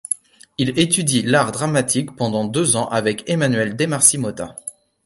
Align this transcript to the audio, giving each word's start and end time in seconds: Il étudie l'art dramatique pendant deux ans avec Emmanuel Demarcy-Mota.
Il 0.57 0.79
étudie 0.79 1.21
l'art 1.21 1.51
dramatique 1.51 2.15
pendant 2.15 2.43
deux 2.45 2.75
ans 2.75 2.87
avec 2.89 3.23
Emmanuel 3.29 3.75
Demarcy-Mota. 3.75 4.55